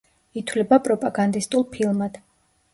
ითვლება 0.41 0.79
პროპაგანდისტულ 0.87 1.69
ფილმად. 1.77 2.21